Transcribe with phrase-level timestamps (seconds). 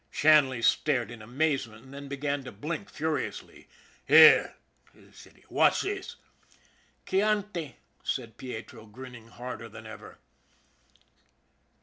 [0.09, 3.67] Shanley stared in amazement, and then began to blink furiously."
[4.07, 4.55] Here!"
[5.13, 6.15] said he." What's this?""
[7.05, 10.17] Chianti," said Pietro, grinning harder than ever.